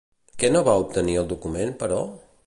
[0.43, 2.01] Què no va obtenir el document, però?